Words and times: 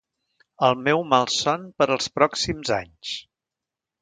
El 0.67 0.77
meu 0.87 1.03
malson 1.11 1.67
per 1.83 1.89
als 1.97 2.09
pròxims 2.19 2.73
anys... 2.83 3.17